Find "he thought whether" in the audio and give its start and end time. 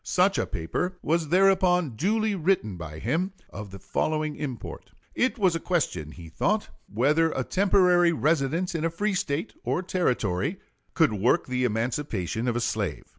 6.13-7.29